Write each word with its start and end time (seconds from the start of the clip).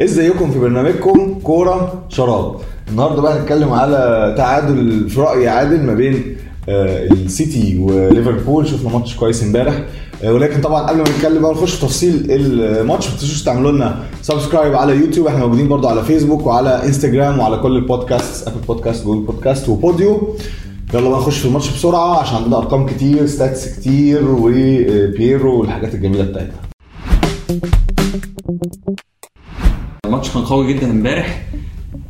ازيكم 0.00 0.50
في 0.50 0.58
برنامجكم 0.58 1.38
كورة 1.42 2.02
شراب. 2.08 2.56
النهارده 2.90 3.22
بقى 3.22 3.38
هنتكلم 3.40 3.72
على 3.72 4.34
تعادل 4.36 5.10
في 5.10 5.20
رايي 5.20 5.48
عادل 5.48 5.82
ما 5.82 5.94
بين 5.94 6.36
آه، 6.68 7.06
السيتي 7.06 7.78
وليفربول. 7.78 8.68
شفنا 8.68 8.92
ماتش 8.98 9.16
كويس 9.16 9.42
امبارح. 9.42 9.82
آه، 10.24 10.32
ولكن 10.32 10.60
طبعا 10.60 10.86
قبل 10.86 10.98
ما 10.98 11.04
نتكلم 11.04 11.42
بقى 11.42 11.52
نخش 11.52 11.74
في 11.74 11.80
تفاصيل 11.80 12.26
الماتش 12.30 13.06
ما 13.08 13.12
تنسوش 13.14 13.42
تعملوا 13.42 13.72
لنا 13.72 14.02
subscribe 14.22 14.74
على 14.74 14.96
يوتيوب 14.96 15.26
إحنا 15.26 15.38
موجودين 15.40 15.68
برضو 15.68 15.88
على 15.88 16.02
فيسبوك 16.02 16.46
وعلى 16.46 16.84
انستجرام 16.84 17.38
وعلى 17.38 17.56
كل 17.56 17.76
البودكاست 17.76 18.48
Apple 18.48 18.58
Podcasts 18.68 19.04
Google 19.04 19.20
Podcasts 19.26 19.68
وبوديو 19.68 20.36
يلا 20.94 21.08
بقى 21.08 21.18
نخش 21.20 21.38
في 21.38 21.46
الماتش 21.48 21.70
بسرعة 21.70 22.18
عشان 22.20 22.36
عندنا 22.36 22.58
أرقام 22.58 22.86
كتير 22.86 23.26
stats 23.26 23.78
كتير 23.78 24.30
وبيورو 24.30 25.60
والحاجات 25.60 25.94
الجميلة 25.94 26.24
بتاعتنا 26.24 26.68
الماتش 30.08 30.30
كان 30.30 30.42
قوي 30.42 30.72
جدا 30.72 30.90
امبارح. 30.90 31.42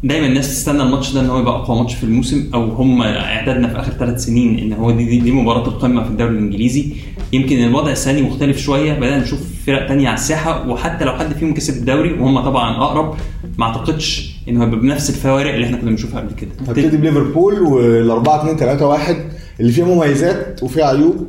دايما 0.04 0.26
الناس 0.26 0.48
تستنى 0.48 0.82
الماتش 0.82 1.12
ده 1.12 1.20
إن 1.20 1.26
هو 1.30 1.40
يبقى 1.40 1.54
أقوى 1.54 1.78
ماتش 1.78 1.94
في 1.94 2.04
الموسم 2.04 2.50
أو 2.54 2.64
هم 2.64 3.02
إعدادنا 3.02 3.68
في 3.68 3.78
آخر 3.80 3.92
ثلاث 3.92 4.24
سنين 4.24 4.58
إن 4.58 4.72
هو 4.72 4.90
دي, 4.90 5.04
دي, 5.04 5.18
دي 5.18 5.32
مباراة 5.32 5.68
القمة 5.68 6.04
في 6.04 6.10
الدوري 6.10 6.30
الإنجليزي. 6.30 6.92
يمكن 7.32 7.64
الوضع 7.64 7.94
دي 8.06 8.22
مختلف 8.22 8.58
شوية 8.58 8.92
بدأنا 8.92 9.18
نشوف 9.18 9.40
فرق 9.66 9.88
تانية 9.88 10.08
على 10.08 10.14
الساحة 10.14 10.68
وحتى 10.68 11.04
لو 11.04 11.12
حد 11.12 11.32
فيهم 11.32 11.54
كسب 11.54 11.74
الدوري 11.76 12.12
وهم 12.12 12.40
طبعا 12.40 12.76
أقرب 12.76 13.14
ما 13.58 13.64
أعتقدش 13.66 14.36
انه 14.48 14.64
هيبقى 14.64 14.80
بنفس 14.80 15.10
الفوارق 15.10 15.54
اللي 15.54 15.66
إحنا 15.66 15.76
كنا 15.76 15.90
بنشوفها 15.90 16.20
قبل 16.20 16.34
كده. 16.34 16.50
هبتدي 16.68 16.96
بليفربول 16.96 17.60
وال 17.60 18.10
4 18.10 18.40
2 18.40 18.56
3 18.56 18.86
1 18.86 19.16
اللي 19.60 19.72
فيها 19.72 19.84
مميزات 19.84 20.62
وفيها 20.62 20.84
عيوب. 20.84 21.28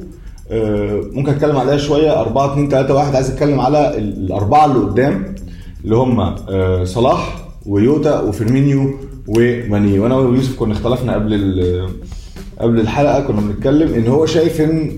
آه، 0.52 1.02
ممكن 1.13 1.31
أتكلم 1.31 1.58
عليها 1.58 1.77
شوية. 1.77 2.22
4 2.22 2.52
2 2.53 2.70
3 2.70 2.94
1 2.94 3.16
عايز 3.16 3.30
أتكلم 3.30 3.59
على 3.59 3.97
الأربعة 3.97 4.66
اللي 4.66 4.80
قدام. 4.80 5.36
اللي 5.83 5.95
هم 5.95 6.19
آه، 6.49 6.83
صلاح 6.83 7.35
وجوتا 7.66 8.20
وفيرمينو 8.21 8.94
وماني. 9.27 9.99
وأنا 9.99 10.15
ويوسف 10.15 10.59
كنا 10.59 10.73
اختلفنا 10.73 11.13
قبل 11.13 11.33
ال- 11.33 11.89
قبل 12.59 12.80
الحلقة 12.80 13.19
كنا 13.21 13.41
بنتكلم 13.41 13.94
إن 13.94 14.08
هو 14.08 14.25
شايف 14.25 14.61
إن 14.61 14.91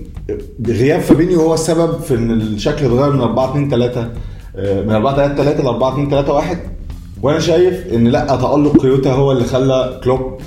غياب 0.66 1.00
فابينيو 1.00 1.40
هو 1.40 1.54
السبب 1.54 2.00
في 2.00 2.14
إن 2.14 2.30
الشكل 2.30 2.84
اتغير 2.86 3.12
من 3.12 3.20
4 3.20 3.50
2 3.50 3.70
3 3.70 4.08
آه، 4.56 4.82
من 4.84 4.90
4 4.94 5.16
3 5.16 5.34
3 5.44 5.62
ل 5.62 5.66
4 5.66 5.92
2 5.92 6.10
3 6.10 6.32
1 6.32 6.58
وأنا 7.22 7.38
شايف 7.38 7.86
إن 7.94 8.08
لأ 8.08 8.26
تألق 8.36 8.84
جوتا 8.86 9.12
هو 9.12 9.32
اللي 9.32 9.44
خلى 9.44 10.00
كلوب 10.04 10.38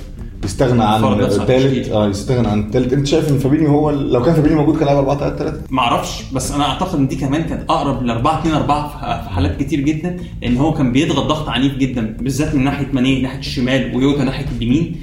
يستغنى 0.46 0.82
عن 0.84 1.00
الثالث. 1.20 1.88
آه 1.92 2.08
يستغنى 2.08 2.48
عن 2.48 2.60
الثالث 2.60 2.92
انت 2.92 3.06
شايف 3.06 3.28
إن 3.30 3.38
فابينيو 3.38 3.68
هو 3.68 3.90
لو 3.90 4.22
كان 4.22 4.34
فابينيو 4.34 4.58
موجود 4.58 4.78
كان 4.78 4.88
هيلعب 4.88 5.08
4 5.08 5.18
3 5.18 5.36
3 5.36 5.60
ما 5.70 5.80
أعرفش 5.82 6.22
بس 6.32 6.52
أنا 6.52 6.64
أعتقد 6.68 6.98
إن 6.98 7.08
دي 7.08 7.16
كمان 7.16 7.42
كانت 7.42 7.70
أقرب 7.70 8.02
ل 8.02 8.10
4 8.10 8.38
2 8.40 8.54
4 8.54 8.88
في 9.22 9.30
حالات 9.30 9.60
كتير 9.62 9.80
جدا 9.80 10.16
لأن 10.42 10.56
هو 10.56 10.72
كان 10.74 10.92
بيضغط 10.92 11.26
ضغط 11.26 11.48
عنيف 11.48 11.76
جدا 11.76 12.16
بالذات 12.20 12.54
من 12.54 12.64
ناحية 12.64 12.86
ماني 12.92 13.22
ناحية 13.22 13.38
الشمال 13.38 13.96
ويوتا 13.96 14.24
ناحية 14.24 14.46
اليمين 14.56 14.96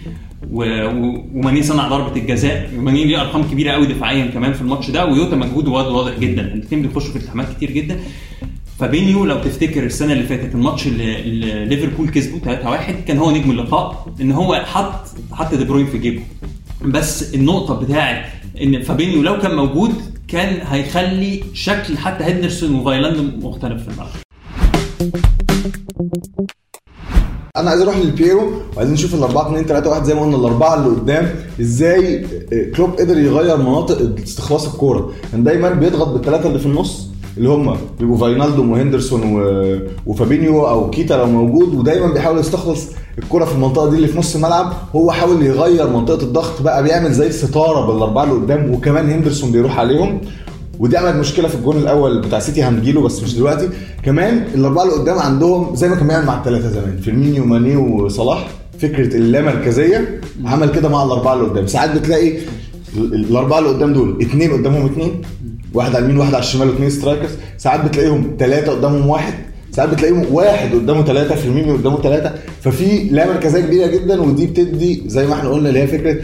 و... 0.52 0.64
و... 0.88 1.26
وماني 1.36 1.64
صنع 1.64 1.88
ضربة 1.88 2.16
الجزاء. 2.22 2.70
ماني 2.78 3.04
ليه 3.06 3.22
أرقام 3.22 3.44
كبيرة 3.44 3.72
قوي 3.72 3.86
دفاعيا 3.88 4.26
كمان 4.26 4.54
في 4.54 4.62
الماتش 4.62 4.92
ده 4.92 5.06
ويوتا 5.06 5.36
مجهوده 5.36 5.72
واضح 5.72 6.20
جدا. 6.20 6.42
الاثنين 6.42 6.82
بيخشوا 6.82 7.12
في 7.12 7.16
التحامات 7.16 7.48
كتير 7.56 7.72
جدا. 7.72 8.00
فابينيو 8.84 9.26
لو 9.26 9.42
تفتكر 9.44 9.84
السنة 9.84 10.14
اللي 10.14 10.24
فاتت 10.24 10.56
الماتش 10.56 10.88
اللي, 10.88 11.66
ليفربول 11.66 12.10
كسبه 12.10 12.40
3-1 12.40 13.08
كان 13.08 13.18
هو 13.18 13.32
نجم 13.32 13.52
اللقاء 13.52 14.08
إن 14.22 14.32
هو 14.32 14.56
حط 14.56 15.06
حط 15.32 15.56
دي 15.56 15.64
بروين 15.64 15.86
في 15.86 15.98
جيبه. 15.98 16.22
بس 16.86 17.34
النقطة 17.34 17.80
بتاعت 17.80 18.26
إن 18.62 18.82
فابينيو 18.82 19.22
لو 19.22 19.40
كان 19.40 19.56
موجود 19.56 19.92
كان 20.28 20.68
هيخلي 20.68 21.44
شكل 21.54 21.98
حتى 21.98 22.24
هندرسون 22.24 22.76
وفاينالدوم 22.76 23.44
مختلف 23.44 23.84
في 23.84 23.90
الملعب. 23.90 24.10
أنا 27.58 27.70
عايز 27.70 27.82
أروح 27.82 27.98
للبيورو 27.98 28.62
وعايزين 28.76 28.94
نشوف 28.94 29.14
ال 29.16 29.24
4 29.24 29.48
2 29.48 29.66
3 29.66 29.90
1 29.90 30.04
زي 30.04 30.14
ما 30.14 30.22
قلنا 30.22 30.38
الأربعة 30.38 30.76
اللي 30.76 31.00
قدام 31.00 31.36
إزاي 31.62 32.26
كلوب 32.76 32.90
قدر 32.90 33.18
يغير 33.18 33.58
مناطق 33.58 34.16
استخلاص 34.24 34.74
الكورة. 34.74 35.12
كان 35.32 35.44
دايما 35.44 35.70
بيضغط 35.70 36.08
بالثلاثه 36.08 36.48
اللي 36.48 36.60
في 36.60 36.66
النص 36.66 37.13
اللي 37.38 37.50
هم 37.50 37.76
بيبقوا 38.00 38.18
فاينالدوم 38.18 38.72
وهندرسون 38.72 39.36
و... 39.36 39.80
وفابينيو 40.06 40.68
أو 40.68 40.90
كيتا 40.90 41.14
لو 41.14 41.26
موجود 41.26 41.76
ودايما 41.76 42.14
بيحاول 42.14 42.40
يستخلص 42.40 42.88
الكرة 43.18 43.46
في 43.46 43.56
المنطقة 43.56 43.90
دي 43.90 43.96
اللي 43.96 44.08
في 44.08 44.18
نص 44.20 44.36
الملعب. 44.36 44.74
هو 44.96 45.12
حاول 45.12 45.46
يغير 45.46 45.90
منطقة 45.90 46.24
الضغط 46.24 46.62
بقى 46.62 46.84
بيعمل 46.84 47.12
زي 47.12 47.32
ستارة 47.32 47.86
بالأربعة 47.86 48.24
اللي 48.24 48.36
قدام 48.36 48.74
وكمان 48.74 49.10
هندرسون 49.10 49.52
بيروح 49.52 49.80
عليهم. 49.80 50.22
ودي 50.80 50.98
عملت 50.98 51.16
مشكلة 51.16 51.48
في 51.48 51.56
الجون 51.56 51.78
الأول 51.78 52.22
بتاع 52.22 52.40
سيتي 52.40 52.64
هنجيله 52.64 53.02
بس 53.02 53.24
مش 53.24 53.36
دلوقتي. 53.36 53.70
كمان 54.04 54.46
الأربعة 54.56 54.84
اللي 54.84 54.94
قدام 54.96 55.20
عندهم 55.20 55.76
زي 55.76 55.90
ما 55.90 55.96
كان 55.96 56.08
بيعمل 56.08 56.26
مع 56.26 56.38
الثلاثه 56.38 56.70
زمان 56.70 56.98
فيرمينو 56.98 57.46
ماني 57.46 57.76
وصلاح. 57.76 58.48
فكرة 58.80 59.18
اللامركزيه 59.18 60.22
عمل 60.46 60.72
كده 60.72 60.90
مع 60.90 61.04
الأربعة 61.04 61.34
اللي 61.34 61.46
قدام. 61.50 61.68
ساعات 61.68 61.98
بتلاقي 61.98 62.34
الأربعة 62.98 63.60
اللي 63.60 63.70
قدام 63.70 63.94
دول 63.94 64.22
اثنين 64.22 64.52
قدامهم 64.52 64.86
اثنين 64.86 65.22
واحد 65.74 65.90
على 65.96 66.00
اليمين 66.00 66.18
واحد 66.18 66.34
على 66.34 66.44
الشمال 66.44 66.70
واثنين 66.70 66.90
strikers. 66.90 67.30
ساعات 67.58 67.86
بتلاقيهم 67.86 68.36
ثلاثة 68.40 68.72
قدامهم 68.72 69.08
واحد 69.10 69.34
ساعات 69.72 69.90
بتلاقيهم 69.90 70.26
واحد 70.32 70.76
قدامه 70.76 71.04
ثلاثة 71.04 71.36
فيرمينو 71.36 71.76
قدامه 71.78 72.02
ثلاثة 72.02 72.32
ففي 72.62 73.04
لا 73.12 73.34
مركزية 73.34 73.62
كبيرة 73.62 73.88
جدا 73.88 74.22
ودي 74.22 74.46
بتدي 74.48 75.04
زي 75.08 75.28
ما 75.28 75.34
إحنا 75.34 75.50
قلنا 75.50 75.70
اللي 75.70 75.80
هي 75.80 75.88
فكرة 75.88 76.16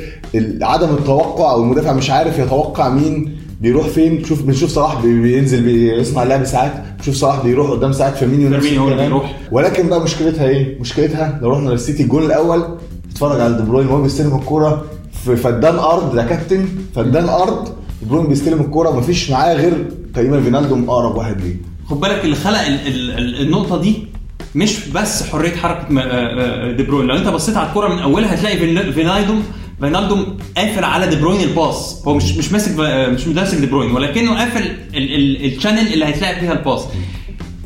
عدم 0.65 0.89
التوقع 0.89 1.51
أو 1.51 1.61
المدافع 1.63 1.93
مش 1.93 2.09
عارف 2.09 2.39
يتوقع 2.39 2.89
مين 2.89 3.37
بيروح 3.61 3.87
فين. 3.87 4.23
شوف 4.23 4.43
بنشوف 4.43 4.69
صلاح 4.69 5.01
بي- 5.01 5.21
بينزل 5.21 5.63
بيصنع 5.63 6.23
لعب 6.23 6.43
ساعات. 6.43 6.71
بنشوف 6.97 7.15
صلاح 7.15 7.43
بيروح 7.43 7.69
قدام 7.69 7.91
ساعات 7.91 8.15
فيرمينو 8.17 8.49
نفس 8.49 8.65
الكلام. 8.89 9.21
ولكن 9.51 9.87
بقى 9.89 10.01
مشكلتها 10.01 10.47
إيه؟ 10.49 10.79
مشكلتها 10.81 11.39
لو 11.41 11.49
رحنا 11.49 11.69
للسيتي 11.69 12.03
الجول 12.03 12.25
الأول 12.25 12.63
اتفرج 13.11 13.39
على 13.41 13.53
دي 13.57 13.63
بروين 13.63 13.87
وهو 13.87 14.01
بيستلم 14.01 14.35
الكورة. 14.35 14.85
في 15.25 15.35
فدان 15.35 15.75
أرض 15.79 16.15
ده 16.15 16.23
كابتن 16.23 16.65
فدان 16.95 17.29
أرض 17.29 17.73
بروين 18.09 18.27
بيستلم 18.27 18.61
الكورة 18.61 18.89
ومفيش 18.89 19.29
معاه 19.31 19.53
غير 19.53 19.85
تقريبا 20.13 20.41
فينالدوم 20.41 20.91
اقرب 20.93 21.15
واحد 21.15 21.41
ليه. 21.41 21.55
خد 21.89 21.99
بالك 21.99 22.25
اللي 22.25 22.35
خلق 22.35 22.59
ال 22.61 22.87
ال 22.87 23.11
ال 23.17 23.41
النقطة 23.41 23.81
دي 23.81 24.07
مش 24.55 24.87
بس 24.87 25.23
حرية 25.23 25.55
حركة 25.55 25.85
م- 25.89 25.97
آه، 25.97 26.03
آه، 26.03 26.71
دي 26.71 26.83
بروين. 26.83 27.07
لو 27.07 27.15
أنت 27.15 27.27
بصيت 27.27 27.57
على 27.57 27.69
الكره 27.69 27.87
من 27.87 27.99
أولها 27.99 28.33
هتلاقي 28.33 28.57
فين- 28.57 28.91
فينالدوم 28.91 29.43
فينالدوم 29.79 30.37
قافل 30.57 30.83
على 30.83 31.07
دي 31.07 31.15
بروين 31.15 31.41
ال 31.49 31.59
pass. 31.59 32.07
هو 32.07 32.13
مش 32.13 32.37
مش 32.37 32.51
ماسك 32.51 32.79
آه، 32.79 33.07
مش 33.07 33.27
ماسك 33.27 33.57
دي 33.57 33.65
بروين 33.65 33.91
ولكنه 33.91 34.37
قافل 34.37 34.61
ال- 34.95 35.15
ال- 35.15 35.45
ال 35.45 35.51
channel 35.51 35.93
اللي 35.93 36.05
هيتلعب 36.05 36.35
فيها 36.35 36.53
ال 36.53 36.59
pass. 36.59 36.85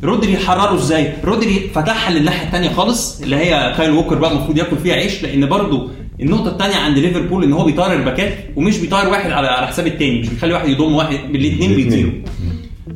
رودري 0.04 0.38
حرره 0.38 0.76
إزاي؟ 0.76 1.14
رودري 1.24 1.70
فتحها 1.76 2.12
للناحية 2.14 2.48
الثانية 2.48 2.70
خالص 2.70 3.22
اللي 3.22 3.36
هي 3.36 3.74
كايل 3.78 3.92
ووكر 3.92 4.16
بقى 4.16 4.32
المفروض 4.32 4.58
ياكل 4.58 4.78
فيها 4.78 4.96
عيش 4.96 5.24
لأن 5.24 5.46
برضو 5.50 5.90
النقطة 6.24 6.52
الثانية 6.52 6.76
عند 6.76 6.98
ليفربول 6.98 7.44
إن 7.44 7.54
هو 7.54 7.66
بيطير 7.66 7.94
الباكات 7.94 8.34
ومش 8.56 8.78
بيطير 8.78 9.10
واحد 9.10 9.32
على 9.32 9.48
على 9.48 9.68
حساب 9.68 9.88
الثاني 9.88 10.20
مش 10.22 10.28
بيخلي 10.30 10.54
واحد 10.54 10.70
يضم 10.70 10.94
واحد 10.96 11.14
الاثنين. 11.36 11.76
بيطيروا. 11.76 12.12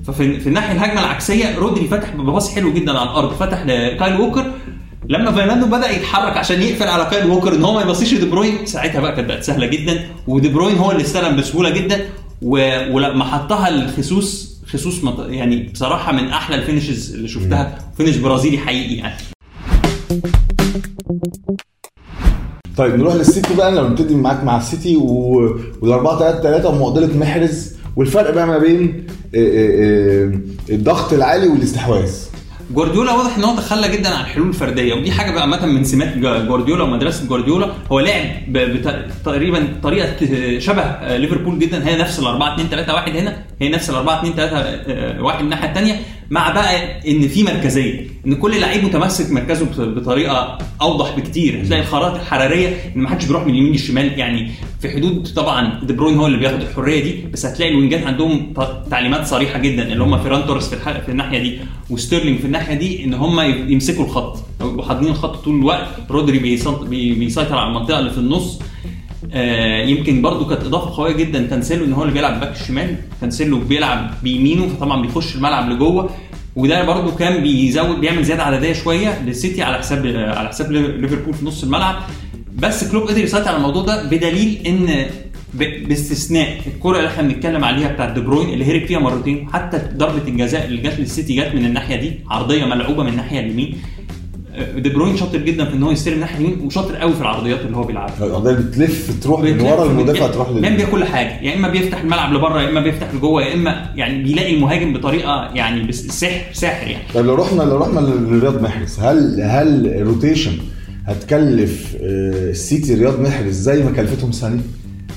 ففي 0.04 0.40
في 0.40 0.48
الناحية 0.48 0.72
الهجمة 0.76 1.00
العكسية 1.02 1.58
رودري 1.60 1.88
فتح 1.88 2.16
ب 2.16 2.24
pass 2.24 2.56
حلو 2.56 2.74
جدا 2.74 2.92
على 3.00 3.10
الأرض 3.10 3.34
فتح 3.34 3.66
لكايل 3.66 4.20
ووكر. 4.22 4.52
لما 5.10 5.32
فينالدوم 5.32 5.66
بدأ 5.66 5.90
يتحرك 5.92 6.38
عشان 6.38 6.62
يقفل 6.62 6.88
على 6.88 7.08
كايل 7.12 7.30
ووكر 7.30 7.54
إن 7.56 7.64
هو 7.64 7.74
ما 7.74 7.82
يبصيش 7.82 8.14
لدي 8.14 8.26
بروين 8.26 8.66
ساعتها 8.66 9.02
بقى 9.02 9.16
كانت 9.16 9.28
بقت 9.30 9.44
سهلة 9.44 9.66
جدا 9.68 10.06
ودي 10.28 10.50
بروين 10.50 10.76
هو 10.78 10.92
اللي 10.92 11.04
استلم 11.04 11.36
بسهولة 11.38 11.70
جدا. 11.70 12.06
و- 12.42 12.94
ولما 12.96 13.24
حطها 13.26 13.88
خصوص 14.74 15.04
مط- 15.04 15.30
يعني 15.30 15.64
بصراحة 15.74 16.12
من 16.12 16.28
أحلى 16.30 16.56
ال 16.56 16.62
finishes 16.62 17.14
اللي 17.16 17.28
شفتها. 17.28 17.80
finish 17.98 18.16
برازيلي 18.16 18.58
حقيقي 18.58 18.96
يعني. 18.96 19.16
طيب 22.78 22.96
نروح 22.96 23.16
للسيتي 23.16 23.54
بقى 23.56 23.72
لو 23.72 23.88
نبتدي 23.88 24.16
معاك 24.16 24.44
مع 24.44 24.58
السيتي. 24.58 24.96
والأربعة 25.82 26.20
3 26.20 26.42
3 26.42 26.70
ومعضله 26.70 27.18
محرز 27.18 27.74
والفرق 27.96 28.32
بقى 28.34 28.48
ما 28.48 28.58
بين 28.58 29.08
آه، 29.36 29.38
آه، 29.38 30.30
آه، 30.30 30.32
الضغط 30.70 31.14
العالي 31.14 31.48
والاستحواذ. 31.48 32.12
جوارديولا 32.76 33.12
واضح 33.14 33.38
إن 33.38 33.44
هو 33.44 33.56
تخلى 33.56 33.98
جدا 33.98 34.10
عن 34.10 34.22
الحلول 34.22 34.48
الفردية 34.48 34.94
ودي 34.94 35.12
حاجة 35.12 35.32
بقى 35.32 35.42
عامة 35.42 35.66
من 35.66 35.84
سمات 35.84 36.18
جوارديولا 36.18 36.84
ومدرسة 36.84 37.28
جوارديولا. 37.28 37.68
هو 37.92 38.00
لعب 38.00 38.28
تقريبا 39.26 39.68
طريقة 39.84 40.16
شبه 40.60 40.84
ليفربول 41.18 41.60
جدا. 41.60 41.88
هي 41.88 41.98
نفس 41.98 42.20
ال 42.20 42.26
4 42.26 42.54
2 42.54 42.70
3 42.70 42.94
1 42.94 43.16
هنا 43.16 43.38
هي 43.62 43.70
نفس 43.70 43.90
ال 43.90 43.96
4 43.96 44.20
2 44.20 44.34
3 44.36 45.24
1 45.24 45.40
الناحية 45.44 45.70
الثانية 45.70 45.96
مع 46.30 46.52
بقى 46.52 47.00
إن 47.12 47.28
في 47.28 47.44
مركزية 47.44 48.08
إن 48.28 48.36
كل 48.36 48.60
لعيب 48.62 48.84
متمسك 48.84 49.32
مركزه 49.32 49.66
بط- 49.66 49.80
بطريقة 49.80 50.58
أوضح 50.82 51.16
بكتير. 51.18 51.62
هتلاقي 51.62 51.82
الخرائط 51.82 52.14
الحرارية 52.16 52.68
إن 52.96 53.02
ما 53.02 53.10
حدش 53.10 53.26
بيروح 53.26 53.44
من 53.46 53.54
اليمين 53.54 53.72
للشمال 53.72 54.20
يعني 54.20 54.52
في 54.82 54.90
حدود 54.90 55.28
طبعا 55.36 55.80
دي 55.84 55.94
بروين 55.94 56.18
هو 56.18 56.28
اللي 56.28 56.38
بياخد 56.38 56.62
الحرية 56.62 57.04
دي 57.04 57.16
بس 57.34 57.46
هتلاقي 57.46 57.72
الوينجات 57.72 58.04
عندهم 58.04 58.54
تعليمات 58.92 59.28
صريحة 59.28 59.60
جدا 59.60 59.84
اللي 59.92 60.04
هم 60.04 60.24
فيران 60.24 60.48
توريس 60.48 60.68
في, 60.74 61.02
في 61.06 61.10
الناحية 61.12 61.40
دي 61.40 61.60
وستيرلينج 61.90 62.40
في 62.40 62.46
الناحية 62.46 62.74
دي 62.76 63.04
إن 63.04 63.14
هم 63.14 63.40
يمسكوا 63.72 64.06
الخط 64.06 64.38
وحاضنين 64.62 65.12
الخط 65.12 65.36
طول 65.36 65.56
الوقت. 65.56 65.88
رودري 66.10 66.40
بيسيط- 66.40 66.84
بي- 66.84 67.14
بيسيطر 67.14 67.56
على 67.58 67.68
المنطقة 67.70 68.00
اللي 68.00 68.10
في 68.12 68.18
النص. 68.18 68.60
آه 69.34 69.84
يمكن 69.84 70.22
برضو 70.22 70.46
كانت 70.46 70.64
إضافة 70.64 70.98
قوية 71.04 71.14
جدا 71.16 71.48
كانسيلو 71.48 71.86
إن 71.86 71.94
هو 71.94 72.02
اللي 72.04 72.14
بيلعب 72.14 72.40
back 72.40 72.56
الشمال 72.62 72.96
كانسيلو 73.22 73.60
بيلعب 73.60 74.12
بيمينه 74.24 74.68
فطبعا 74.68 75.02
بيخش 75.02 75.36
الملعب 75.36 75.70
لجوه. 75.70 76.10
وده 76.56 76.86
برضو 76.86 77.12
كان 77.16 77.42
بيزود 77.44 78.00
بيعمل 78.00 78.24
زيادة 78.24 78.44
عدديه 78.44 78.74
شوية 78.74 79.22
للسيتي 79.26 79.62
على 79.64 79.78
حساب 79.78 80.08
على 80.38 80.50
حساب 80.50 80.72
ليفربول 80.72 81.34
في 81.34 81.46
نص 81.46 81.64
الملعب. 81.64 81.96
بس 82.56 82.92
كلوب 82.92 83.04
قدر 83.04 83.24
يسيطر 83.24 83.48
على 83.48 83.58
الموضوع 83.58 83.84
ده 83.84 84.04
بدليل 84.04 84.62
إن 84.68 85.06
باستثناء 85.88 86.58
الكرة 86.68 86.98
اللي 86.98 87.08
إحنا 87.10 87.24
بنتكلم 87.24 87.64
عليها 87.64 87.88
بتاعت 87.88 88.14
دي 88.14 88.22
بروين 88.22 88.50
اللي 88.50 88.66
هرب 88.66 88.86
فيها 88.88 89.00
مرتين. 89.00 89.50
حتى 89.54 89.82
ضربة 89.98 90.28
الجزاء 90.28 90.66
اللي 90.66 90.82
جت 90.82 91.00
للسيتي 91.00 91.36
جت 91.36 91.56
من 91.56 91.66
الناحية 91.66 91.96
دي 91.96 92.12
عرضية 92.30 92.66
ملعوبة 92.66 93.04
من 93.04 93.10
الناحية 93.10 93.40
اليمين. 93.40 93.70
آه، 93.74 93.97
دي 94.78 94.90
بروين 94.90 95.18
شاطر 95.18 95.38
جدا 95.38 95.66
في 95.66 95.74
إن 95.74 95.84
هو 95.84 95.92
يستلم 95.92 96.14
الناحيه 96.16 96.38
اليمين 96.38 96.60
وشاطر 96.66 96.96
قوي 96.96 97.14
في 97.14 97.22
العرضيات 97.22 97.60
اللي 97.62 97.78
هو 97.78 97.84
بيلعبها. 97.84 98.26
القضية 98.26 98.52
بتلف 98.54 99.24
تروح 99.24 99.42
من 99.42 99.62
ورا 99.62 99.86
المدافع 99.86 100.20
بيعمل- 100.20 100.34
تروح 100.34 100.50
بيعمل 100.52 100.70
لل 100.72 100.78
بيها 100.78 100.86
كل 100.86 101.04
حاجة. 101.04 101.42
يا 101.42 101.56
إما 101.56 101.68
بيفتح 101.70 102.02
الملعب 102.02 102.34
لبره 102.34 102.62
يا 102.62 102.70
إما 102.70 102.82
بيفتح 102.82 103.14
لجوه 103.14 103.44
يا 103.44 103.54
إما 103.54 103.90
يعني 103.96 104.24
بيلاقي 104.24 104.56
المهاجم 104.56 104.94
بطريقة 104.94 105.50
يعني 105.54 105.92
سحر 105.92 106.42
ساحر 106.54 106.88
يعني. 106.88 107.04
طيب 107.14 107.26
لو 107.26 107.36
رحنا 107.36 107.64
لو 107.64 107.78
رحنا 107.78 108.00
لرياض 108.00 108.62
محرز 108.62 109.00
هل 109.00 109.42
هل 109.42 110.02
rotation 110.08 110.52
هتكلف 111.08 111.96
آه، 111.96 112.50
السيتي 112.50 112.94
رياض 112.96 113.20
محرز 113.22 113.54
زي 113.56 113.84
ما 113.84 113.92
كلفتهم 113.92 114.32
سنه؟ 114.32 114.62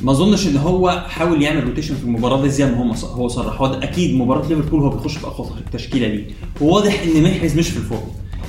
ما 0.02 0.12
أظنش 0.12 0.46
إن 0.46 0.56
هو 0.56 1.04
حاول 1.08 1.42
يعمل 1.42 1.64
rotation 1.64 1.94
في 1.94 2.04
المباراة 2.04 2.42
دي 2.42 2.48
زي 2.50 2.66
ما 2.66 2.76
هو 2.76 2.92
هو 3.06 3.28
صرح. 3.28 3.60
هو 3.60 3.66
أكيد 3.66 4.14
مباراة 4.18 4.48
ليفربول 4.48 4.80
هو 4.80 4.88
بيخش 4.90 5.18
بأقوى 5.18 5.46
التشكيله 5.66 6.08
دي 6.08 6.24
وواضح 6.60 7.02
إن 7.02 7.22
محرز 7.22 7.58
مش 7.58 7.68
في 7.70 7.76
ال 7.76 7.80
form. 7.80 8.00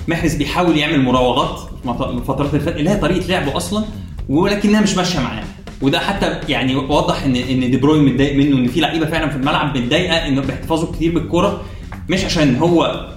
محرز 0.07 0.35
بيحاول 0.35 0.77
يعمل 0.77 1.01
مراوغات 1.01 1.59
في 1.83 2.03
الفترات 2.03 2.53
اللي 2.67 2.89
هي 2.89 2.95
طريقة 2.97 3.27
لعبه 3.27 3.57
أصلا 3.57 3.83
ولكنها 4.29 4.81
مش 4.81 4.97
ماشية 4.97 5.19
معاه. 5.19 5.43
وده 5.81 5.99
حتى 5.99 6.39
يعني 6.49 6.75
وضح 6.75 7.23
ان 7.23 7.35
إن 7.35 7.71
دي 7.71 7.77
بروين 7.77 8.05
متضايق 8.05 8.35
منه 8.35 8.57
إن 8.57 8.67
في 8.67 8.79
لعيبة 8.79 9.05
فعلا 9.05 9.29
في 9.29 9.35
الملعب 9.35 9.77
متضايقة 9.77 10.27
إنه 10.27 10.41
بيحتفظوا 10.41 10.91
كتير 10.93 11.13
بالكوره 11.13 11.61
مش 12.09 12.25
عشان 12.25 12.55
هو 12.55 13.07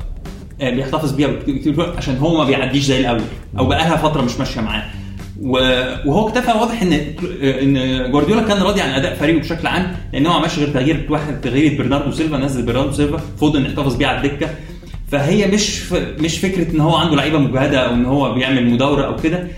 آه، 0.60 0.70
بيحتفظ 0.70 1.12
بيها 1.12 1.31
كتير 1.46 1.92
عشان 1.96 2.16
هو 2.19 2.38
ما 2.38 2.44
بيعديش 2.44 2.84
زي 2.84 3.00
الأول 3.00 3.20
أو 3.58 3.66
بقالها 3.66 3.96
فترة 3.96 4.22
مش 4.22 4.38
ماشية 4.38 4.60
معاه. 4.60 4.84
وهو 5.42 6.28
اكتفى 6.28 6.50
واضح 6.52 6.82
ان 6.82 6.92
إن 7.42 8.10
جوارديولا 8.10 8.42
كان 8.42 8.62
راضي 8.62 8.81
عن 8.81 8.90
أداء 8.90 9.14
فريقه 9.14 9.38
بشكل 9.40 9.66
عام 9.66 9.96
لأن 10.12 10.26
هو 10.26 10.32
ما 10.32 10.38
عملش 10.38 10.58
غير 10.58 10.69
تغيير 10.69 11.06
واحد 11.10 11.40
تغيير 11.40 11.78
برناردو 11.78 12.10
سيلفا 12.12 12.36
نزل 12.36 12.62
برناردو 12.62 12.92
سيلفا 12.92 13.20
فودن 13.40 13.66
احتفظ 13.66 13.96
بيه 13.96 14.06
على 14.06 14.16
الدكة. 14.19 14.48
فهي 15.10 15.46
مش 15.46 15.78
ف... 15.78 15.94
مش 16.20 16.38
فكرة 16.38 16.70
إن 16.74 16.80
هو 16.80 16.96
عنده 16.96 17.16
لعيبة 17.16 17.38
مجهدة 17.38 17.78
أو 17.78 17.94
إن 17.94 18.04
هو 18.04 18.34
بيعمل 18.34 18.70
مداورة 18.70 19.06
أو 19.06 19.16
كده. 19.16 19.48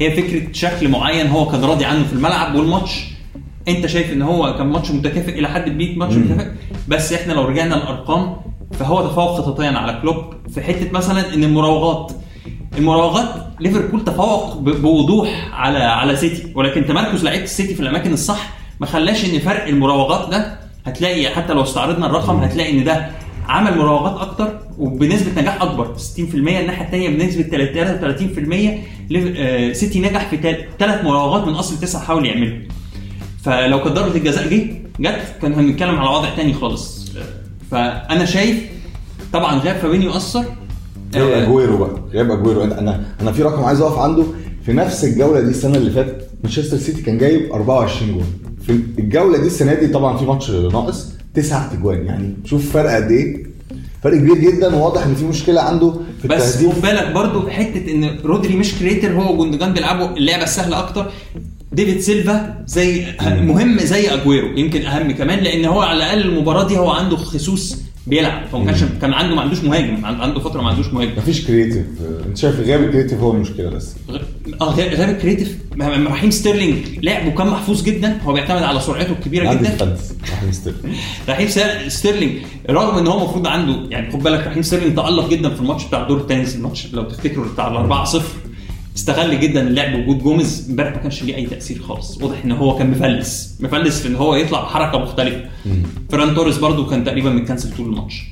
هي 0.00 0.10
فكرة 0.10 0.52
شكل 0.52 0.88
معين 0.88 1.26
هو 1.26 1.46
كان 1.46 1.64
راضي 1.64 1.84
عنه 1.84 2.04
في 2.04 2.12
الملعب 2.12 2.54
والماتش. 2.54 3.04
أنت 3.68 3.86
شايف 3.86 4.12
إن 4.12 4.22
هو 4.22 4.54
كان 4.56 4.66
ماتش 4.66 4.90
متكافئ 4.90 5.38
إلى 5.38 5.48
حد 5.48 5.68
كبير 5.68 5.98
ماتش 5.98 6.14
متكافئ. 6.14 6.50
بس 6.88 7.12
إحنا 7.12 7.32
لو 7.32 7.44
رجعنا 7.44 7.74
للارقام 7.74 8.36
فهو 8.72 9.08
تفوق 9.08 9.36
خططيا 9.36 9.70
على 9.70 9.98
كلوب 10.02 10.16
في 10.54 10.60
حتة 10.60 10.90
مثلا 10.92 11.34
إن 11.34 11.44
المراوغات. 11.44 12.12
المراوغات 12.78 13.28
ليفربول 13.60 14.04
تفوق 14.04 14.54
بوضوح 14.58 15.48
على 15.52 15.78
على 15.78 16.16
سيتي. 16.16 16.52
ولكن 16.54 16.86
تمركز 16.86 17.24
لعيبة 17.24 17.44
السيتي 17.44 17.74
في 17.74 17.80
الأماكن 17.80 18.12
الصح 18.12 18.50
ما 18.80 18.86
خلاش 18.86 19.24
إن 19.24 19.38
فرق 19.38 19.66
المراوغات 19.66 20.28
ده 20.30 20.58
هتلاقي 20.86 21.28
حتى 21.30 21.52
لو 21.52 21.62
استعرضنا 21.62 22.06
الرقم 22.06 22.36
هتلاقي 22.36 22.78
إن 22.78 22.84
ده 22.84 23.06
عمل 23.48 23.78
مراوغات 23.78 24.20
أكتر 24.28 24.58
وبنسبة 24.78 25.40
نجاح 25.42 25.62
أكبر 25.62 25.94
60% 25.98 26.20
الناحية 26.34 26.84
الثانية 26.84 27.08
بنسبة 27.08 27.42
33% 27.42 28.84
ليف- 29.10 29.34
آه، 29.36 29.72
سيتي 29.72 30.00
نجح 30.00 30.28
في 30.30 30.36
ثلاث 30.78 31.04
مراوغات 31.04 31.46
من 31.48 31.54
أصل 31.54 31.78
تسعة 31.80 32.02
حاول 32.02 32.26
يعملهم 32.26 32.62
فلو 33.42 33.82
كانت 33.82 33.96
ضربة 33.96 34.16
الجزاء 34.16 34.48
جه 34.48 34.66
جت 35.00 35.22
كان 35.42 35.52
هنتكلم 35.52 35.94
على 35.98 36.08
وضع 36.10 36.34
تاني 36.36 36.54
خالص. 36.54 37.12
فأنا 37.70 38.24
شايف 38.24 38.56
طبعا 39.32 39.58
غياب 39.58 39.76
فابينيو 39.76 40.10
اثر 40.10 40.44
غياب 41.14 41.28
آه، 41.30 41.42
أجويرو 41.42 41.76
بقى. 41.76 41.90
غياب 42.12 42.30
أجويرو. 42.30 42.64
أنا 42.64 43.04
أنا 43.20 43.32
في 43.32 43.42
رقم 43.42 43.64
عايز 43.64 43.80
أقف 43.80 43.98
عنده. 43.98 44.24
في 44.66 44.72
نفس 44.72 45.04
الجولة 45.04 45.40
دي 45.40 45.50
السنة 45.50 45.76
اللي 45.76 45.90
فاتت 45.90 46.28
مانشستر 46.44 46.76
سيتي 46.76 47.02
كان 47.02 47.18
جايب 47.18 47.52
24 47.52 48.12
جول. 48.12 48.22
في 48.66 48.72
الجولة 48.98 49.38
دي 49.38 49.46
السنة 49.46 49.74
دي 49.74 49.86
طبعا 49.88 50.16
في 50.16 50.24
ماتش 50.24 50.50
ناقص. 50.50 51.12
تسع 51.36 51.72
اجوان 51.72 52.06
يعني 52.06 52.34
شوف 52.44 52.72
فرق 52.72 52.94
قد 52.94 53.10
إيه. 53.10 53.46
فرق 54.02 54.16
كبير 54.16 54.38
جدا 54.38 54.74
وواضح 54.74 55.06
إن 55.06 55.14
في 55.14 55.24
مشكلة 55.24 55.60
عنده 55.60 55.94
في 56.22 56.28
بس 56.28 56.56
خد 56.56 56.82
بالك 56.82 57.12
برضو 57.12 57.48
حتة 57.48 57.92
إن 57.92 58.18
رودري 58.24 58.56
مش 58.56 58.74
creator 58.74 59.12
هو 59.12 59.32
وجوندوجان 59.34 59.72
بيلعبوا 59.72 60.16
اللعبة 60.16 60.42
السهله 60.42 60.78
أكتر. 60.78 61.10
ديفيد 61.72 62.00
سيلفا 62.00 62.64
زي 62.66 63.04
مهم 63.22 63.78
زي 63.78 64.14
أجويرو 64.14 64.48
يمكن 64.56 64.82
أهم 64.82 65.10
كمان 65.10 65.38
لأن 65.38 65.64
هو 65.64 65.80
على 65.80 65.96
الأقل 65.96 66.20
المباراة 66.20 66.68
دي 66.68 66.78
هو 66.78 66.90
عنده 66.90 67.16
خصوص 67.16 67.76
بيلعب. 68.06 68.46
فما 68.52 68.64
كانش 68.64 68.84
كان 69.00 69.12
عنده 69.12 69.34
ما 69.34 69.42
عندوش 69.42 69.64
مهاجم 69.64 70.04
عنده 70.04 70.40
فترة 70.40 70.62
ما 70.62 70.68
عندوش 70.68 70.86
مهاجم. 70.86 71.12
مفيش 71.18 71.46
creative 71.46 71.84
انت 72.26 72.36
شايف 72.36 72.60
غياب 72.60 72.80
ال 72.82 72.86
creative 72.86 73.20
هو 73.20 73.32
المشكلة 73.32 73.70
بس. 73.70 73.94
آه 74.60 74.74
غير 74.74 74.94
غير 74.94 75.08
ال 75.08 75.13
creative. 75.13 75.56
رحيم 75.82 76.30
ستيرلينج. 76.30 76.76
لعبه 77.02 77.30
كان 77.30 77.46
محفوظ 77.46 77.82
جدا. 77.82 78.18
هو 78.22 78.32
بيعتمد 78.32 78.62
على 78.62 78.80
سرعته 78.80 79.12
الكبيرة 79.12 79.54
جدا. 79.54 79.96
رحيم 80.32 80.52
ستيرلينج. 80.52 80.96
رحيم 81.28 81.48
ستيرلينج. 81.88 82.32
رغم 82.70 82.98
إن 82.98 83.06
هو 83.06 83.18
المفروض 83.18 83.46
عنده 83.46 83.76
يعني 83.90 84.12
خد 84.12 84.18
بالك 84.22 84.46
رحيم 84.46 84.62
ستيرلينج 84.62 84.96
تألق 84.96 85.28
جدا 85.28 85.54
في 85.54 85.60
الماتش 85.60 85.84
بتاع 85.84 86.02
الدور 86.02 86.18
الثاني 86.18 86.54
الماتش 86.54 86.86
لو 86.92 87.02
تفتكروا 87.02 87.46
بتاع 87.52 87.68
ال 87.68 87.76
4 87.76 88.04
0 88.04 88.22
استغل 88.96 89.40
جدا 89.40 89.60
اللعب 89.68 89.94
وجود 89.98 90.18
جوميز. 90.18 90.66
امبارح 90.70 90.94
ما 90.96 91.02
كانش 91.02 91.22
ليه 91.22 91.36
أي 91.36 91.46
تأثير 91.46 91.82
خالص. 91.82 92.22
واضح 92.22 92.36
إن 92.44 92.52
هو 92.52 92.76
كان 92.76 92.90
مفلس. 92.90 93.56
مفلس 93.60 94.00
في 94.00 94.08
إن 94.08 94.16
هو 94.16 94.34
يطلع 94.36 94.60
بحركة 94.62 94.98
مختلفة. 94.98 95.40
فران 96.10 96.34
توريس 96.34 96.58
برضو 96.58 96.86
كان 96.86 97.04
تقريبا 97.04 97.30
متكنسل 97.30 97.76
طول 97.76 97.86
الماتش. 97.86 98.22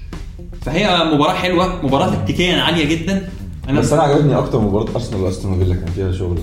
فهي 0.63 1.05
مباراة 1.15 1.35
حلوة. 1.35 1.87
مباراة 1.87 2.15
تكتيكيا 2.15 2.61
عالية 2.63 2.85
جدا. 2.85 3.29
أنا 3.69 3.81
بس 3.81 3.93
أنا 3.93 4.03
عجبني 4.03 4.39
أكتر 4.39 4.61
مباراة 4.61 4.87
أرسنال 4.95 5.21
وأستون 5.21 5.59
فيلا 5.59 5.75
كان 5.75 5.87
فيها 5.95 6.13
شغل. 6.13 6.39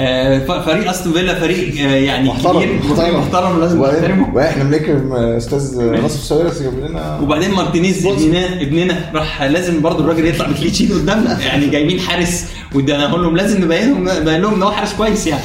آه 0.00 0.38
ف- 0.38 0.66
فريق 0.66 0.90
أستون 0.90 1.12
فيلا 1.12 1.34
فريق 1.40 1.80
آه 1.80 1.94
يعني 1.94 2.28
محترم 2.28 2.62
كبير 2.62 2.94
فريق 2.96 3.18
محترم 3.18 3.60
لازم 3.60 3.82
نحترمه 3.82 4.34
وإحنا 4.34 4.64
بنكرم 4.64 5.12
أستاذ 5.12 5.80
ناصر 5.82 6.18
ساويرس 6.18 6.62
جاب 6.62 6.72
لنا 6.78 7.18
وبعدين 7.20 7.50
مارتينيز 7.50 8.06
ابننا 8.06 8.60
ابننا 8.62 9.10
راح 9.14 9.42
لازم 9.42 9.82
برضو 9.82 10.02
الراجل 10.04 10.26
يطلع 10.26 10.46
ب 10.48 10.52
clean 10.52 10.72
sheet 10.72 10.92
قدامنا. 10.92 11.40
يعني 11.40 11.66
جايبين 11.66 12.00
حارس 12.00 12.44
وادانا 12.74 13.10
أقول 13.10 13.22
لهم 13.22 13.36
لازم 13.36 13.64
نبينهم 13.64 14.08
نبين 14.08 14.40
لهم 14.40 14.54
إن 14.54 14.62
هو 14.62 14.70
حارس 14.70 14.94
كويس 14.94 15.26
يعني. 15.26 15.44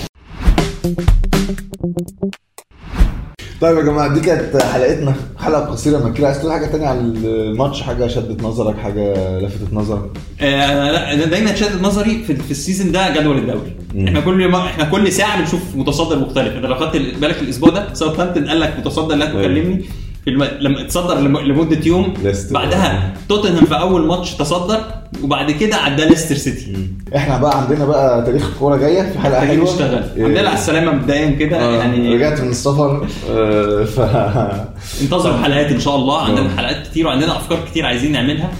طيب 3.61 3.77
يا 3.77 3.81
جماعة 3.81 4.13
دي 4.13 4.19
كانت 4.19 4.57
حلقتنا. 4.63 5.15
حلقة 5.38 5.65
قصيرة 5.65 5.97
من 5.97 6.13
كده. 6.13 6.27
عايز 6.27 6.39
تقول 6.39 6.51
حاجة 6.51 6.65
تانية 6.65 6.88
عن 6.88 6.97
الماتش؟ 7.23 7.81
حاجة 7.81 8.07
شدت 8.07 8.44
نظرك؟ 8.44 8.77
حاجة 8.77 9.39
لفتت 9.39 9.73
نظرك؟ 9.73 10.09
آه 10.41 10.91
لا 10.91 11.13
أنا 11.13 11.25
دايما 11.25 11.56
شادد 11.56 11.81
نظري 11.81 12.23
في, 12.27 12.35
في 12.35 12.51
ال 12.51 12.57
season 12.57 12.92
ده 12.91 13.19
جدول 13.19 13.37
الدوري. 13.37 13.75
إحنا 14.07 14.19
كل 14.19 14.47
ما 14.47 14.66
إحنا 14.66 14.83
كل 14.83 15.11
ساعة 15.11 15.39
بنشوف 15.39 15.61
متصدر 15.75 16.19
مختلف. 16.19 16.56
أنت 16.56 16.66
لو 16.66 16.75
خدت 16.75 16.95
بالك 17.21 17.42
الأسبوع 17.42 17.69
ده 17.69 17.94
ساوثهامبتون 17.94 18.47
قال 18.47 18.59
لك 18.59 18.75
متصدر 18.80 19.16
لا 19.16 19.25
تكلمني. 19.25 19.85
في 20.23 20.30
الم... 20.30 20.44
لما 20.59 20.81
اتصدر 20.81 21.19
لم... 21.19 21.38
لمدة 21.38 21.80
يوم 21.85 22.14
ليستر. 22.23 22.54
بعدها 22.54 23.14
توتنهام 23.30 23.66
في 23.66 23.73
أول 23.80 24.07
ماتش 24.07 24.33
تصدر 24.33 24.81
وبعد 25.23 25.52
كده 25.52 25.76
عدى 25.76 26.06
ليستر 26.06 26.35
سيتي. 26.35 26.88
إحنا 27.16 27.38
بقى 27.38 27.61
عندنا 27.61 27.85
بقى 27.85 28.26
تاريخ 28.26 28.49
كوره 28.59 28.76
جاية 28.78 29.02
في 29.11 29.19
حلقة 29.19 29.45
حلوة. 29.45 29.64
نشتغل 29.64 29.94
إيه، 29.94 30.02
الحمد 30.18 30.38
لله 30.38 30.49
على 30.49 30.54
السلامة 30.59 30.92
مبدئيا 30.92 31.30
كده 31.30 31.57
آه، 31.59 31.78
يعني 31.78 32.16
رجعت 32.16 32.42
من 32.42 32.49
السفر. 32.49 33.07
آه، 33.30 33.83
ف 33.83 33.99
انتظروا 35.02 35.38
حلقات 35.38 35.71
إن 35.71 35.80
شاء 35.80 35.95
الله. 35.95 36.21
عندنا 36.21 36.45
آه. 36.45 36.56
حلقات 36.57 36.88
كتير 36.88 37.07
وعندنا 37.07 37.38
أفكار 37.38 37.59
كتير 37.71 37.85
عايزين 37.85 38.11
نعملها. 38.11 38.52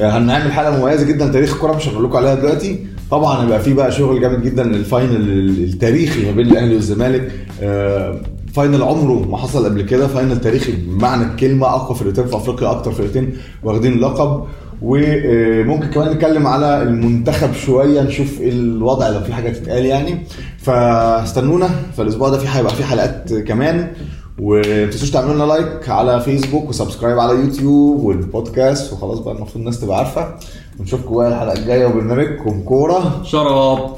هنعمل 0.00 0.52
حلقة 0.52 0.80
مميزة 0.80 1.04
جدا 1.06 1.28
تاريخ 1.28 1.52
الكورة 1.52 1.76
مش 1.76 1.88
هنقول 1.88 2.04
لكم 2.04 2.16
عليها 2.16 2.34
دلوقتي. 2.34 2.86
طبعا 3.10 3.44
هيبقى 3.44 3.60
في 3.60 3.74
بقى 3.74 3.92
شغل 3.92 4.20
جامد 4.20 4.42
جدا 4.42 4.62
ال 4.62 4.73
final 4.73 5.28
التاريخي 5.64 6.24
ما 6.26 6.30
بين 6.32 6.46
الأهلي 6.50 6.74
والزمالك. 6.74 7.32
آه، 7.62 8.20
final 8.56 8.82
عمره 8.82 9.28
ما 9.30 9.36
حصل 9.36 9.64
قبل 9.64 9.82
كده. 9.82 10.06
final 10.06 10.40
تاريخي 10.40 10.72
بمعنى 10.72 11.22
الكلمة 11.24 11.66
أقوى 11.66 11.96
فرقتين 11.96 12.26
في 12.26 12.36
أفريقيا 12.36 12.70
أكتر 12.70 12.92
فرقتين 12.92 13.36
واخدين 13.64 13.92
اللقب 13.92 14.44
وممكن 14.82 15.86
كمان 15.90 16.12
نتكلم 16.12 16.46
على 16.46 16.82
المنتخب 16.82 17.52
شوية 17.52 18.02
نشوف 18.02 18.40
إيه 18.40 18.50
الوضع 18.52 19.08
لو 19.08 19.20
في 19.20 19.32
حاجة 19.32 19.50
تتقال 19.50 19.86
يعني. 19.86 20.18
فاستنونا 20.58 21.68
فالأسبوع 21.96 22.28
ده 22.28 22.38
في 22.38 22.46
هيبقى 22.48 22.74
في 22.74 22.84
حلقات 22.84 23.32
كمان. 23.34 23.92
وما 24.40 24.84
تنسوش 24.86 25.10
تعملوا 25.10 25.34
لنا 25.34 25.44
like 25.44 25.88
على 25.88 26.20
فيسبوك 26.20 26.68
و 26.68 26.73
subscribe 26.73 27.18
على 27.18 27.38
يوتيوب 27.38 28.02
والبودكاست 28.04 28.92
وخلاص 28.92 29.18
بقى 29.18 29.34
المفروض 29.34 29.56
الناس 29.56 29.80
تبقى 29.80 29.98
عارفة. 29.98 30.34
ونشوفكم 30.80 31.14
بقى 31.14 31.28
الحلقة 31.28 31.58
الجاية 31.58 31.86
وبرنامجكم 31.86 32.62
كورة. 32.62 33.22
شراب 33.24 33.96